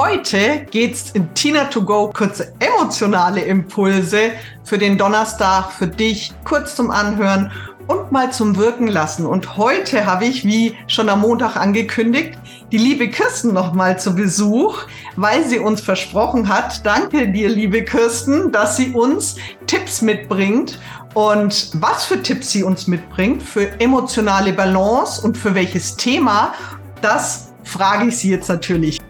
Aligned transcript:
Heute 0.00 0.64
geht's 0.70 1.10
in 1.10 1.34
Tina 1.34 1.64
to 1.64 1.82
Go 1.82 2.12
kurze 2.14 2.52
emotionale 2.60 3.40
Impulse 3.40 4.30
für 4.62 4.78
den 4.78 4.96
Donnerstag 4.96 5.72
für 5.72 5.88
dich 5.88 6.32
kurz 6.44 6.76
zum 6.76 6.92
Anhören 6.92 7.50
und 7.88 8.12
mal 8.12 8.30
zum 8.32 8.56
Wirken 8.56 8.86
lassen. 8.86 9.26
Und 9.26 9.56
heute 9.56 10.06
habe 10.06 10.26
ich, 10.26 10.44
wie 10.44 10.76
schon 10.86 11.08
am 11.08 11.22
Montag 11.22 11.56
angekündigt, 11.56 12.38
die 12.70 12.78
liebe 12.78 13.08
Kirsten 13.10 13.52
noch 13.52 13.72
mal 13.72 13.98
zu 13.98 14.14
Besuch, 14.14 14.84
weil 15.16 15.44
sie 15.44 15.58
uns 15.58 15.80
versprochen 15.80 16.48
hat. 16.48 16.86
Danke 16.86 17.32
dir, 17.32 17.48
liebe 17.48 17.82
Kirsten, 17.82 18.52
dass 18.52 18.76
sie 18.76 18.92
uns 18.92 19.34
Tipps 19.66 20.00
mitbringt. 20.00 20.78
Und 21.14 21.72
was 21.82 22.04
für 22.04 22.22
Tipps 22.22 22.52
sie 22.52 22.62
uns 22.62 22.86
mitbringt 22.86 23.42
für 23.42 23.80
emotionale 23.80 24.52
Balance 24.52 25.20
und 25.20 25.36
für 25.36 25.56
welches 25.56 25.96
Thema, 25.96 26.54
das 27.02 27.48
frage 27.64 28.06
ich 28.06 28.18
sie 28.18 28.30
jetzt 28.30 28.48
natürlich. 28.48 29.00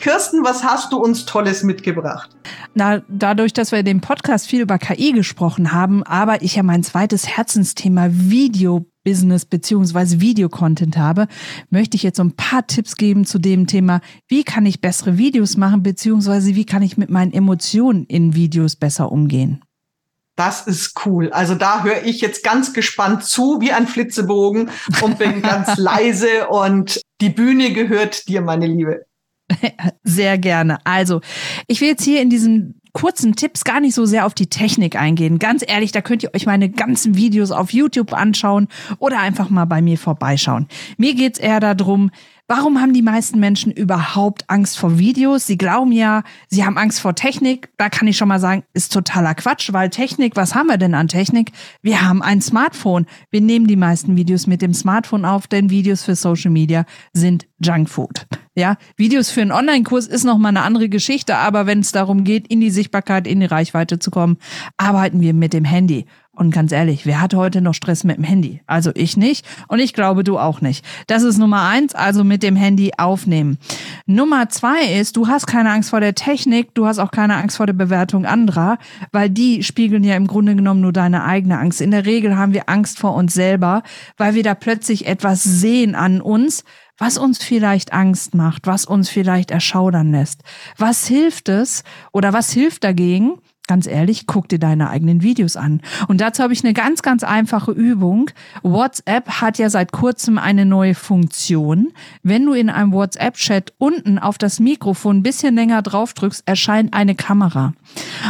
Kirsten, 0.00 0.42
was 0.42 0.64
hast 0.64 0.92
du 0.92 0.98
uns 0.98 1.26
Tolles 1.26 1.62
mitgebracht? 1.62 2.30
Na, 2.74 3.02
dadurch, 3.08 3.52
dass 3.52 3.70
wir 3.70 3.80
in 3.80 3.84
dem 3.84 4.00
Podcast 4.00 4.46
viel 4.46 4.62
über 4.62 4.78
KI 4.78 5.12
gesprochen 5.12 5.72
haben, 5.72 6.02
aber 6.04 6.42
ich 6.42 6.56
ja 6.56 6.62
mein 6.62 6.82
zweites 6.82 7.28
Herzensthema 7.28 8.08
Video 8.10 8.86
Business 9.04 9.44
beziehungsweise 9.44 10.20
Videocontent 10.20 10.96
habe, 10.96 11.26
möchte 11.70 11.96
ich 11.96 12.02
jetzt 12.02 12.16
so 12.16 12.22
ein 12.22 12.36
paar 12.36 12.66
Tipps 12.66 12.96
geben 12.96 13.24
zu 13.24 13.38
dem 13.38 13.66
Thema, 13.66 14.00
wie 14.28 14.44
kann 14.44 14.66
ich 14.66 14.80
bessere 14.80 15.18
Videos 15.18 15.56
machen, 15.56 15.82
beziehungsweise 15.82 16.54
wie 16.54 16.66
kann 16.66 16.82
ich 16.82 16.96
mit 16.96 17.10
meinen 17.10 17.32
Emotionen 17.32 18.04
in 18.06 18.34
Videos 18.34 18.76
besser 18.76 19.10
umgehen. 19.10 19.62
Das 20.36 20.66
ist 20.66 20.94
cool. 21.04 21.30
Also 21.32 21.54
da 21.54 21.82
höre 21.82 22.04
ich 22.04 22.22
jetzt 22.22 22.42
ganz 22.42 22.72
gespannt 22.72 23.24
zu, 23.24 23.60
wie 23.60 23.72
ein 23.72 23.86
Flitzebogen 23.86 24.70
und 25.02 25.18
bin 25.18 25.42
ganz 25.42 25.76
leise 25.76 26.48
und 26.48 27.00
die 27.20 27.28
Bühne 27.28 27.72
gehört 27.72 28.28
dir, 28.28 28.40
meine 28.40 28.66
Liebe. 28.66 29.04
Sehr 30.04 30.38
gerne. 30.38 30.78
Also, 30.84 31.20
ich 31.66 31.80
will 31.80 31.88
jetzt 31.88 32.04
hier 32.04 32.22
in 32.22 32.30
diesem 32.30 32.74
kurzen 32.92 33.36
Tipps 33.36 33.64
gar 33.64 33.80
nicht 33.80 33.94
so 33.94 34.04
sehr 34.04 34.26
auf 34.26 34.34
die 34.34 34.48
Technik 34.48 34.96
eingehen. 34.96 35.38
Ganz 35.38 35.64
ehrlich, 35.66 35.92
da 35.92 36.00
könnt 36.00 36.22
ihr 36.24 36.34
euch 36.34 36.46
meine 36.46 36.68
ganzen 36.68 37.16
Videos 37.16 37.52
auf 37.52 37.72
YouTube 37.72 38.12
anschauen 38.12 38.68
oder 38.98 39.20
einfach 39.20 39.48
mal 39.48 39.64
bei 39.64 39.80
mir 39.80 39.96
vorbeischauen. 39.96 40.66
Mir 40.96 41.14
geht's 41.14 41.38
eher 41.38 41.60
darum, 41.60 42.10
Warum 42.50 42.80
haben 42.80 42.92
die 42.92 43.00
meisten 43.00 43.38
Menschen 43.38 43.70
überhaupt 43.70 44.50
Angst 44.50 44.76
vor 44.76 44.98
Videos? 44.98 45.46
Sie 45.46 45.56
glauben 45.56 45.92
ja, 45.92 46.24
sie 46.48 46.64
haben 46.64 46.78
Angst 46.78 46.98
vor 46.98 47.14
Technik. 47.14 47.68
Da 47.76 47.88
kann 47.88 48.08
ich 48.08 48.16
schon 48.16 48.26
mal 48.26 48.40
sagen, 48.40 48.64
ist 48.72 48.92
totaler 48.92 49.36
Quatsch, 49.36 49.72
weil 49.72 49.88
Technik, 49.88 50.34
was 50.34 50.56
haben 50.56 50.66
wir 50.66 50.76
denn 50.76 50.94
an 50.94 51.06
Technik? 51.06 51.52
Wir 51.80 52.02
haben 52.02 52.22
ein 52.22 52.40
Smartphone. 52.40 53.06
Wir 53.30 53.40
nehmen 53.40 53.68
die 53.68 53.76
meisten 53.76 54.16
Videos 54.16 54.48
mit 54.48 54.62
dem 54.62 54.74
Smartphone 54.74 55.24
auf, 55.24 55.46
denn 55.46 55.70
Videos 55.70 56.02
für 56.02 56.16
Social 56.16 56.50
Media 56.50 56.86
sind 57.12 57.46
Junkfood. 57.60 58.26
Ja, 58.56 58.78
Videos 58.96 59.30
für 59.30 59.42
einen 59.42 59.52
Online-Kurs 59.52 60.08
ist 60.08 60.24
nochmal 60.24 60.50
eine 60.50 60.62
andere 60.62 60.88
Geschichte, 60.88 61.36
aber 61.36 61.66
wenn 61.66 61.78
es 61.78 61.92
darum 61.92 62.24
geht, 62.24 62.48
in 62.48 62.60
die 62.60 62.70
Sichtbarkeit, 62.70 63.28
in 63.28 63.38
die 63.38 63.46
Reichweite 63.46 64.00
zu 64.00 64.10
kommen, 64.10 64.38
arbeiten 64.76 65.20
wir 65.20 65.34
mit 65.34 65.52
dem 65.52 65.64
Handy. 65.64 66.06
Und 66.40 66.52
ganz 66.52 66.72
ehrlich, 66.72 67.04
wer 67.04 67.20
hat 67.20 67.34
heute 67.34 67.60
noch 67.60 67.74
Stress 67.74 68.02
mit 68.02 68.16
dem 68.16 68.24
Handy? 68.24 68.62
Also 68.66 68.92
ich 68.94 69.18
nicht 69.18 69.46
und 69.68 69.78
ich 69.78 69.92
glaube 69.92 70.24
du 70.24 70.38
auch 70.38 70.62
nicht. 70.62 70.82
Das 71.06 71.22
ist 71.22 71.36
Nummer 71.36 71.68
eins, 71.68 71.94
also 71.94 72.24
mit 72.24 72.42
dem 72.42 72.56
Handy 72.56 72.92
aufnehmen. 72.96 73.58
Nummer 74.06 74.48
zwei 74.48 74.84
ist, 74.98 75.18
du 75.18 75.28
hast 75.28 75.46
keine 75.46 75.70
Angst 75.70 75.90
vor 75.90 76.00
der 76.00 76.14
Technik, 76.14 76.74
du 76.74 76.86
hast 76.86 76.98
auch 76.98 77.10
keine 77.10 77.36
Angst 77.36 77.58
vor 77.58 77.66
der 77.66 77.74
Bewertung 77.74 78.24
anderer, 78.24 78.78
weil 79.12 79.28
die 79.28 79.62
spiegeln 79.62 80.02
ja 80.02 80.16
im 80.16 80.26
Grunde 80.26 80.56
genommen 80.56 80.80
nur 80.80 80.94
deine 80.94 81.24
eigene 81.24 81.58
Angst. 81.58 81.82
In 81.82 81.90
der 81.90 82.06
Regel 82.06 82.38
haben 82.38 82.54
wir 82.54 82.70
Angst 82.70 82.98
vor 82.98 83.14
uns 83.16 83.34
selber, 83.34 83.82
weil 84.16 84.34
wir 84.34 84.42
da 84.42 84.54
plötzlich 84.54 85.06
etwas 85.06 85.44
sehen 85.44 85.94
an 85.94 86.22
uns, 86.22 86.64
was 86.96 87.18
uns 87.18 87.44
vielleicht 87.44 87.92
Angst 87.92 88.34
macht, 88.34 88.66
was 88.66 88.86
uns 88.86 89.10
vielleicht 89.10 89.50
erschaudern 89.50 90.10
lässt. 90.10 90.40
Was 90.78 91.06
hilft 91.06 91.50
es 91.50 91.84
oder 92.12 92.32
was 92.32 92.50
hilft 92.50 92.82
dagegen? 92.82 93.32
Ganz 93.70 93.86
ehrlich, 93.86 94.26
guck 94.26 94.48
dir 94.48 94.58
deine 94.58 94.90
eigenen 94.90 95.22
Videos 95.22 95.54
an. 95.54 95.80
Und 96.08 96.20
dazu 96.20 96.42
habe 96.42 96.52
ich 96.52 96.64
eine 96.64 96.72
ganz, 96.72 97.02
ganz 97.02 97.22
einfache 97.22 97.70
Übung. 97.70 98.28
WhatsApp 98.64 99.40
hat 99.40 99.58
ja 99.58 99.70
seit 99.70 99.92
kurzem 99.92 100.38
eine 100.38 100.66
neue 100.66 100.96
Funktion. 100.96 101.92
Wenn 102.24 102.44
du 102.46 102.52
in 102.52 102.68
einem 102.68 102.90
WhatsApp-Chat 102.90 103.72
unten 103.78 104.18
auf 104.18 104.38
das 104.38 104.58
Mikrofon 104.58 105.18
ein 105.18 105.22
bisschen 105.22 105.54
länger 105.54 105.82
drauf 105.82 106.14
drückst, 106.14 106.42
erscheint 106.46 106.94
eine 106.94 107.14
Kamera. 107.14 107.72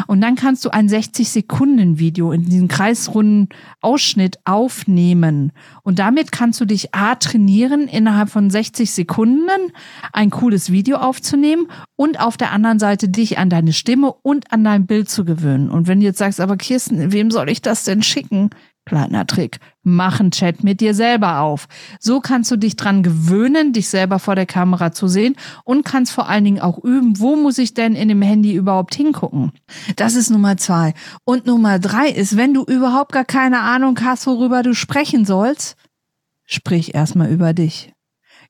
Und 0.06 0.20
dann 0.20 0.34
kannst 0.34 0.62
du 0.66 0.68
ein 0.68 0.90
60-Sekunden-Video 0.90 2.32
in 2.32 2.44
diesem 2.44 2.68
kreisrunden 2.68 3.48
Ausschnitt 3.80 4.38
aufnehmen. 4.44 5.52
Und 5.82 5.98
damit 5.98 6.32
kannst 6.32 6.60
du 6.60 6.66
dich 6.66 6.94
A 6.94 7.14
trainieren, 7.14 7.88
innerhalb 7.88 8.28
von 8.28 8.50
60 8.50 8.90
Sekunden 8.90 9.48
ein 10.12 10.28
cooles 10.28 10.70
Video 10.70 10.98
aufzunehmen 10.98 11.66
und 11.96 12.20
auf 12.20 12.36
der 12.36 12.52
anderen 12.52 12.78
Seite 12.78 13.08
dich 13.08 13.38
an 13.38 13.48
deine 13.48 13.72
Stimme 13.72 14.12
und 14.22 14.52
an 14.52 14.64
dein 14.64 14.86
Bild 14.86 15.08
zu 15.08 15.24
gewöhnen. 15.36 15.70
Und 15.70 15.86
wenn 15.86 16.00
du 16.00 16.06
jetzt 16.06 16.18
sagst, 16.18 16.40
aber 16.40 16.56
Kirsten, 16.56 17.12
wem 17.12 17.30
soll 17.30 17.48
ich 17.48 17.62
das 17.62 17.84
denn 17.84 18.02
schicken? 18.02 18.50
Kleiner 18.84 19.26
Trick. 19.26 19.60
Mach 19.82 20.18
einen 20.18 20.32
Chat 20.32 20.64
mit 20.64 20.80
dir 20.80 20.94
selber 20.94 21.40
auf. 21.40 21.68
So 22.00 22.20
kannst 22.20 22.50
du 22.50 22.56
dich 22.56 22.74
dran 22.74 23.02
gewöhnen, 23.02 23.72
dich 23.72 23.88
selber 23.88 24.18
vor 24.18 24.34
der 24.34 24.46
Kamera 24.46 24.90
zu 24.90 25.06
sehen 25.06 25.36
und 25.64 25.84
kannst 25.84 26.12
vor 26.12 26.28
allen 26.28 26.44
Dingen 26.44 26.60
auch 26.60 26.82
üben, 26.82 27.20
wo 27.20 27.36
muss 27.36 27.58
ich 27.58 27.74
denn 27.74 27.94
in 27.94 28.08
dem 28.08 28.22
Handy 28.22 28.52
überhaupt 28.54 28.94
hingucken. 28.94 29.52
Das 29.96 30.16
ist 30.16 30.30
Nummer 30.30 30.56
zwei. 30.56 30.94
Und 31.24 31.46
Nummer 31.46 31.78
drei 31.78 32.08
ist, 32.08 32.36
wenn 32.36 32.52
du 32.52 32.64
überhaupt 32.64 33.12
gar 33.12 33.24
keine 33.24 33.60
Ahnung 33.60 33.96
hast, 34.02 34.26
worüber 34.26 34.62
du 34.62 34.74
sprechen 34.74 35.24
sollst, 35.24 35.76
sprich 36.44 36.94
erstmal 36.94 37.30
über 37.30 37.52
dich. 37.52 37.92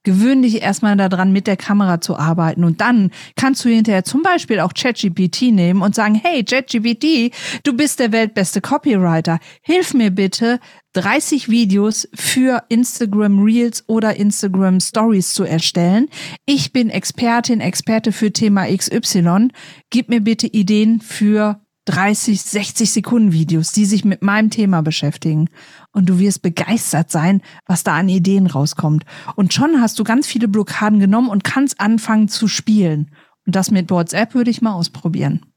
Gewöhn 0.03 0.43
dich 0.43 0.63
erstmal 0.63 0.97
daran, 0.97 1.33
mit 1.33 1.47
der 1.47 1.57
Kamera 1.57 2.01
zu 2.01 2.17
arbeiten 2.17 2.65
und 2.65 2.81
dann 2.81 3.11
kannst 3.37 3.65
du 3.65 3.69
hinterher 3.69 4.05
zum 4.05 4.23
Beispiel 4.23 4.61
auch 4.61 4.73
ChatGPT 4.73 5.53
nehmen 5.53 5.83
und 5.83 5.95
sagen, 5.95 6.15
hey 6.15 6.43
ChatGPT, 6.45 7.35
du 7.65 7.75
bist 7.75 8.01
der 8.01 8.13
weltbeste 8.13 8.61
Copywriter. 8.61 9.39
Hilf 9.63 9.93
mir 9.95 10.11
bitte, 10.11 10.59
30 10.95 11.49
Videos 11.49 12.09
für 12.15 12.65
Instagram 12.69 13.43
Reels 13.43 13.85
oder 13.87 14.17
Instagram 14.17 14.81
Stories 14.81 15.35
zu 15.35 15.45
erstellen. 15.45 16.09
Ich 16.47 16.73
bin 16.73 16.91
Expertin, 16.91 17.61
Experte 17.61 18.13
für 18.13 18.33
Thema 18.33 18.67
XY. 18.67 19.49
Gib 19.91 20.09
mir 20.09 20.21
bitte 20.21 20.47
Ideen 20.47 21.01
für 21.01 21.61
30, 21.87 22.41
60 22.41 22.91
Sekunden 22.91 23.33
Videos, 23.33 23.73
die 23.73 23.85
sich 23.85 24.05
mit 24.05 24.23
meinem 24.23 24.51
Thema 24.51 24.83
beschäftigen. 24.83 25.49
Und 25.93 26.09
du 26.09 26.19
wirst 26.19 26.43
begeistert 26.43 27.11
sein, 27.11 27.43
was 27.67 27.85
da 27.85 27.97
an 27.97 28.09
Ideen 28.09 28.47
rauskommt. 28.47 29.05
Und 29.37 29.53
schon 29.53 29.81
hast 29.81 29.99
du 29.99 30.05
ganz 30.05 30.27
viele 30.27 30.49
Blockaden 30.49 31.01
genommen 31.01 31.29
und 31.29 31.45
kannst 31.45 31.81
anfangen 31.81 32.29
zu 32.29 32.49
spielen. 32.49 33.11
Und 33.47 33.57
das 33.57 33.71
mit 33.71 33.91
WhatsApp 33.91 34.35
würde 34.35 34.51
ich 34.51 34.63
mal 34.63 34.75
ausprobieren. 34.75 35.50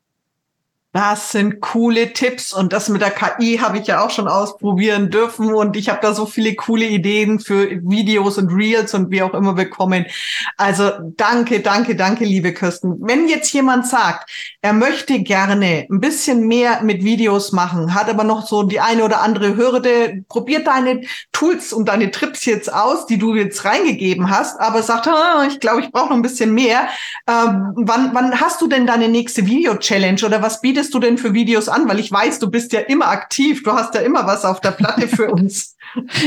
Das 0.93 1.31
sind 1.31 1.59
coole 1.59 2.13
Tipps 2.13 2.53
und 2.53 2.71
das 2.71 2.87
mit 2.87 3.01
der 3.01 3.09
KI 3.09 3.57
habe 3.57 3.79
ich 3.79 3.87
ja 3.87 4.05
auch 4.05 4.11
schon 4.11 4.27
ausprobieren 4.27 5.09
dürfen 5.09 5.51
und 5.51 5.75
ich 5.75 5.89
habe 5.89 5.97
da 6.03 6.13
so 6.13 6.27
viele 6.27 6.53
coole 6.53 6.85
Ideen 6.85 7.39
für 7.39 7.67
Videos 7.81 8.37
und 8.37 8.53
Reels 8.53 8.93
und 8.93 9.09
wie 9.09 9.23
auch 9.23 9.33
immer 9.33 9.53
bekommen. 9.53 10.05
Also 10.55 10.91
danke, 11.17 11.61
danke, 11.61 11.95
danke, 11.95 12.25
liebe 12.25 12.53
Kirsten. 12.53 12.97
Wenn 13.01 13.27
jetzt 13.27 13.51
jemand 13.53 13.87
sagt, 13.87 14.29
er 14.61 14.73
möchte 14.73 15.23
gerne 15.23 15.87
ein 15.89 15.99
bisschen 15.99 16.47
mehr 16.47 16.83
mit 16.83 17.03
Videos 17.03 17.53
machen, 17.53 17.95
hat 17.95 18.07
aber 18.07 18.23
noch 18.23 18.45
so 18.45 18.61
die 18.61 18.79
eine 18.79 19.03
oder 19.03 19.23
andere 19.23 19.57
Hürde, 19.57 20.23
probiert 20.29 20.67
deine 20.67 21.01
Tools 21.31 21.73
und 21.73 21.89
deine 21.89 22.11
Trips 22.11 22.45
jetzt 22.45 22.71
aus, 22.71 23.07
die 23.07 23.17
du 23.17 23.33
jetzt 23.33 23.65
reingegeben 23.65 24.29
hast, 24.29 24.59
aber 24.59 24.83
sagt, 24.83 25.07
ah, 25.07 25.43
ich 25.47 25.59
glaube, 25.59 25.81
ich 25.81 25.91
brauche 25.91 26.09
noch 26.09 26.15
ein 26.17 26.21
bisschen 26.21 26.53
mehr. 26.53 26.87
Ähm, 27.27 27.73
wann, 27.77 28.11
wann 28.13 28.39
hast 28.39 28.61
du 28.61 28.67
denn 28.67 28.85
deine 28.85 29.07
nächste 29.07 29.47
Video-Challenge 29.47 30.23
oder 30.23 30.43
was 30.43 30.61
bietest 30.61 30.82
bietest 30.83 30.93
du 30.93 30.99
denn 30.99 31.17
für 31.17 31.33
Videos 31.33 31.69
an? 31.69 31.87
Weil 31.87 31.99
ich 31.99 32.11
weiß, 32.11 32.39
du 32.39 32.49
bist 32.49 32.73
ja 32.73 32.81
immer 32.81 33.07
aktiv, 33.07 33.63
du 33.63 33.71
hast 33.71 33.93
ja 33.95 34.01
immer 34.01 34.25
was 34.25 34.43
auf 34.43 34.59
der 34.59 34.71
Platte 34.71 35.07
für 35.07 35.31
uns. 35.31 35.75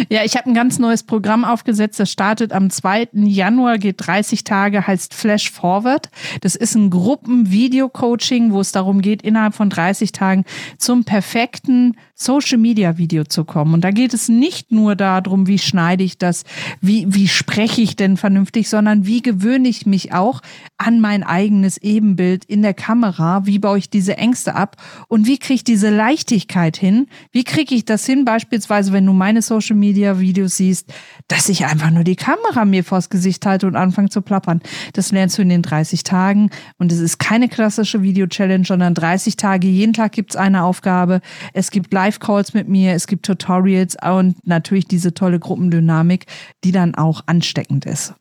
Ja, 0.08 0.24
ich 0.24 0.36
habe 0.36 0.48
ein 0.48 0.54
ganz 0.54 0.78
neues 0.78 1.02
Programm 1.02 1.44
aufgesetzt. 1.44 2.00
Das 2.00 2.10
startet 2.10 2.52
am 2.52 2.70
2. 2.70 3.08
Januar, 3.12 3.78
geht 3.78 3.96
30 3.98 4.44
Tage, 4.44 4.86
heißt 4.86 5.12
Flash 5.12 5.50
Forward. 5.50 6.08
Das 6.40 6.56
ist 6.56 6.74
ein 6.74 6.90
Gruppen-Video-Coaching, 6.90 8.52
wo 8.52 8.60
es 8.60 8.72
darum 8.72 9.02
geht, 9.02 9.22
innerhalb 9.22 9.54
von 9.54 9.68
30 9.68 10.12
Tagen 10.12 10.44
zum 10.78 11.04
perfekten 11.04 11.96
Social-Media-Video 12.18 13.24
zu 13.24 13.44
kommen. 13.44 13.74
Und 13.74 13.82
da 13.82 13.90
geht 13.90 14.14
es 14.14 14.28
nicht 14.28 14.72
nur 14.72 14.96
darum, 14.96 15.46
wie 15.46 15.58
schneide 15.58 16.02
ich 16.02 16.16
das, 16.16 16.44
wie, 16.80 17.06
wie 17.08 17.28
spreche 17.28 17.82
ich 17.82 17.94
denn 17.94 18.16
vernünftig, 18.16 18.70
sondern 18.70 19.06
wie 19.06 19.20
gewöhne 19.20 19.68
ich 19.68 19.84
mich 19.84 20.14
auch 20.14 20.40
an 20.78 21.00
mein 21.00 21.22
eigenes 21.22 21.76
Ebenbild 21.76 22.44
in 22.46 22.62
der 22.62 22.74
Kamera, 22.74 23.44
wie 23.44 23.58
baue 23.58 23.78
ich 23.78 23.90
diese 23.90 24.16
Ängste 24.16 24.54
ab 24.54 24.76
und 25.08 25.26
wie 25.26 25.38
kriege 25.38 25.56
ich 25.56 25.64
diese 25.64 25.90
Leichtigkeit 25.90 26.76
hin, 26.76 27.06
wie 27.32 27.44
kriege 27.44 27.74
ich 27.74 27.84
das 27.84 28.06
hin, 28.06 28.24
beispielsweise, 28.24 28.92
wenn 28.92 29.04
du 29.04 29.12
meine 29.12 29.42
Social 29.42 29.76
Media 29.76 30.18
Videos 30.18 30.56
siehst, 30.56 30.92
dass 31.28 31.50
ich 31.50 31.66
einfach 31.66 31.90
nur 31.90 32.04
die 32.04 32.16
Kamera 32.16 32.64
mir 32.64 32.82
vors 32.82 33.10
Gesicht 33.10 33.44
halte 33.44 33.66
und 33.66 33.76
anfange 33.76 34.08
zu 34.08 34.22
plappern. 34.22 34.60
Das 34.94 35.12
lernst 35.12 35.36
du 35.36 35.42
in 35.42 35.50
den 35.50 35.62
30 35.62 36.02
Tagen 36.02 36.50
und 36.78 36.92
es 36.92 36.98
ist 36.98 37.18
keine 37.18 37.48
klassische 37.48 38.02
Video-Challenge, 38.02 38.64
sondern 38.64 38.94
30 38.94 39.36
Tage. 39.36 39.66
Jeden 39.68 39.92
Tag 39.92 40.12
gibt's 40.12 40.36
eine 40.36 40.64
Aufgabe. 40.64 41.20
Es 41.52 41.70
gibt 41.70 41.90
Live-Calls 42.06 42.54
mit 42.54 42.68
mir, 42.68 42.94
es 42.94 43.08
gibt 43.08 43.26
Tutorials 43.26 43.96
und 44.00 44.36
natürlich 44.46 44.86
diese 44.86 45.12
tolle 45.12 45.40
Gruppendynamik, 45.40 46.26
die 46.62 46.70
dann 46.70 46.94
auch 46.94 47.22
ansteckend 47.26 47.84
ist. 47.84 48.14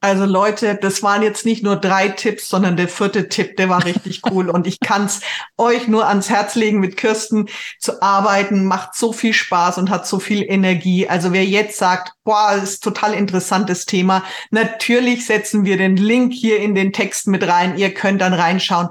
Also 0.00 0.24
Leute, 0.24 0.78
das 0.80 1.02
waren 1.02 1.22
jetzt 1.22 1.44
nicht 1.44 1.62
nur 1.62 1.76
drei 1.76 2.08
Tipps, 2.08 2.48
sondern 2.48 2.76
der 2.76 2.86
vierte 2.86 3.28
Tipp, 3.28 3.56
der 3.56 3.68
war 3.68 3.84
richtig 3.84 4.22
cool. 4.30 4.48
Und 4.48 4.66
ich 4.66 4.80
kann 4.80 5.06
es 5.06 5.20
euch 5.58 5.88
nur 5.88 6.06
ans 6.06 6.30
Herz 6.30 6.54
legen, 6.54 6.80
mit 6.80 6.96
Kirsten 6.96 7.48
zu 7.80 8.00
arbeiten. 8.00 8.66
Macht 8.66 8.94
so 8.94 9.12
viel 9.12 9.32
Spaß 9.32 9.78
und 9.78 9.90
hat 9.90 10.06
so 10.06 10.18
viel 10.18 10.42
Energie. 10.42 11.08
Also 11.08 11.32
wer 11.32 11.44
jetzt 11.44 11.78
sagt, 11.78 12.12
boah, 12.24 12.52
das 12.54 12.74
ist 12.74 12.84
total 12.84 13.14
interessantes 13.14 13.84
Thema, 13.84 14.22
natürlich 14.50 15.26
setzen 15.26 15.64
wir 15.64 15.76
den 15.76 15.96
Link 15.96 16.32
hier 16.32 16.60
in 16.60 16.74
den 16.74 16.92
Text 16.92 17.26
mit 17.26 17.46
rein. 17.46 17.76
Ihr 17.76 17.92
könnt 17.92 18.20
dann 18.20 18.34
reinschauen. 18.34 18.88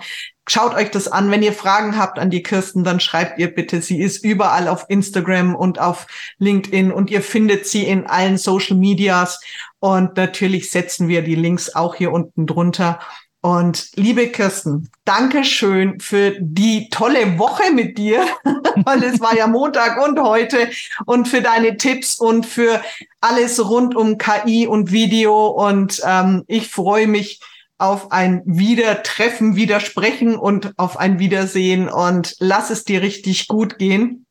Schaut 0.48 0.76
euch 0.76 0.92
das 0.92 1.08
an. 1.08 1.32
Wenn 1.32 1.42
ihr 1.42 1.54
Fragen 1.54 1.98
habt 1.98 2.20
an 2.20 2.30
die 2.30 2.44
Kirsten, 2.44 2.84
dann 2.84 3.00
schreibt 3.00 3.40
ihr 3.40 3.54
bitte. 3.54 3.82
Sie 3.82 4.00
ist 4.00 4.24
überall 4.24 4.68
auf 4.68 4.86
Instagram 4.90 5.56
und 5.56 5.80
auf 5.80 6.06
LinkedIn 6.38 6.92
und 6.92 7.10
ihr 7.10 7.22
findet 7.22 7.66
sie 7.66 7.84
in 7.84 8.06
allen 8.06 8.38
Social 8.38 8.78
Medias. 8.78 9.42
Und 9.80 10.18
natürlich 10.18 10.70
setzen 10.70 11.08
wir 11.08 11.24
die 11.24 11.36
Links 11.36 11.74
auch 11.76 11.96
hier 11.96 12.12
unten 12.12 12.46
drunter. 12.46 13.00
Und 13.42 13.90
liebe 13.96 14.28
Kirsten, 14.28 14.90
danke 15.04 15.44
schön 15.44 16.00
für 16.00 16.36
die 16.40 16.90
tolle 16.90 17.38
Woche 17.38 17.72
mit 17.72 17.98
dir, 17.98 18.26
weil 18.86 19.04
es 19.04 19.20
war 19.20 19.36
ja 19.36 19.46
Montag 19.46 20.04
und 20.04 20.20
heute 20.20 20.70
und 21.06 21.28
für 21.28 21.42
deine 21.42 21.78
Tipps 21.78 22.16
und 22.16 22.46
für 22.46 22.82
alles 23.22 23.64
rund 23.70 23.96
um 23.96 24.18
KI 24.18 24.66
und 24.66 24.92
Video. 24.92 25.48
Und 25.48 26.02
ähm, 26.06 26.44
ich 26.48 26.70
freue 26.70 27.06
mich 27.06 27.40
auf 27.78 28.12
ein 28.12 28.42
Wiedertreffen, 28.46 29.56
Widersprechen 29.56 30.38
und 30.38 30.74
auf 30.78 30.98
ein 30.98 31.20
Wiedersehen 31.20 31.90
und 31.90 32.36
lass 32.40 32.70
es 32.70 32.84
dir 32.84 33.02
richtig 33.02 33.48
gut 33.48 33.78
gehen. 33.78 34.26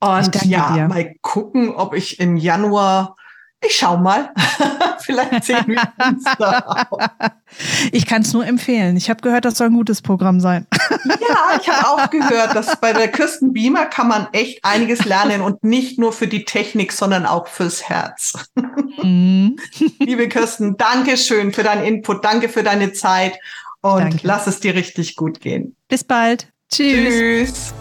Und 0.00 0.44
ja, 0.44 0.74
dir. 0.74 0.88
mal 0.88 1.14
gucken, 1.20 1.70
ob 1.74 1.94
ich 1.94 2.20
im 2.20 2.36
Januar 2.36 3.16
ich 3.62 3.76
schau 3.76 3.98
mal. 3.98 4.32
Vielleicht 5.10 5.44
sehen 5.44 5.64
wir 5.66 5.92
uns 6.06 6.24
da 6.38 6.86
auch. 6.90 6.98
Ich 7.92 8.06
kann 8.06 8.22
es 8.22 8.32
nur 8.32 8.46
empfehlen. 8.46 8.96
Ich 8.96 9.10
habe 9.10 9.20
gehört, 9.22 9.44
das 9.44 9.58
soll 9.58 9.68
ein 9.68 9.74
gutes 9.74 10.02
Programm 10.02 10.40
sein. 10.40 10.66
ja, 11.04 11.60
ich 11.60 11.68
habe 11.68 11.88
auch 11.88 12.10
gehört, 12.10 12.54
dass 12.54 12.76
bei 12.80 12.92
der 12.92 13.08
Küstenbeamer 13.08 13.86
kann 13.86 14.08
man 14.08 14.28
echt 14.32 14.64
einiges 14.64 15.04
lernen 15.04 15.40
und 15.40 15.64
nicht 15.64 15.98
nur 15.98 16.12
für 16.12 16.28
die 16.28 16.44
Technik, 16.44 16.92
sondern 16.92 17.26
auch 17.26 17.48
fürs 17.48 17.88
Herz. 17.88 18.50
Mhm. 19.02 19.56
Liebe 19.98 20.28
Kirsten, 20.28 20.76
danke 20.76 21.16
schön 21.16 21.52
für 21.52 21.62
deinen 21.62 21.84
Input, 21.84 22.24
danke 22.24 22.48
für 22.48 22.62
deine 22.62 22.92
Zeit 22.92 23.38
und 23.80 24.00
danke. 24.00 24.18
lass 24.22 24.46
es 24.46 24.60
dir 24.60 24.74
richtig 24.74 25.16
gut 25.16 25.40
gehen. 25.40 25.74
Bis 25.88 26.04
bald. 26.04 26.48
Tschüss. 26.70 27.14
Tschüss. 27.14 27.74